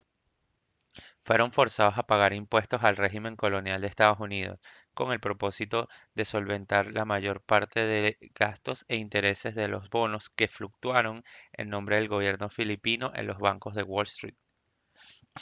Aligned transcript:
fueron 1.23 1.51
forzados 1.51 1.99
a 1.99 2.07
pagar 2.07 2.33
impuestos 2.33 2.83
al 2.83 2.95
régimen 2.97 3.35
colonial 3.35 3.81
de 3.81 3.91
ee 3.95 4.49
uu 4.49 4.55
con 4.97 5.07
el 5.11 5.19
propósito 5.27 5.77
de 6.15 6.25
solventar 6.25 6.83
la 6.91 7.05
mayor 7.05 7.39
parte 7.51 7.81
de 7.91 7.99
los 8.19 8.29
gastos 8.33 8.83
e 8.87 8.95
intereses 8.95 9.53
de 9.53 9.67
los 9.67 9.91
bonos 9.91 10.31
que 10.31 10.47
fluctuaron 10.57 11.23
en 11.53 11.69
nombre 11.69 11.97
del 11.97 12.07
gobierno 12.15 12.49
filipino 12.49 13.11
en 13.13 13.27
los 13.27 13.37
bancos 13.37 13.75
de 13.75 13.83
wall 13.83 14.07
street 14.15 14.37